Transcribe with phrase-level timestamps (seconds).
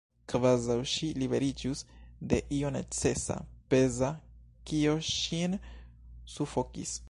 [0.31, 1.83] Kvazaŭ ŝi liberiĝus
[2.31, 3.37] de io nenecesa,
[3.75, 4.11] peza,
[4.71, 5.59] kio ŝin
[6.37, 6.99] sufokis.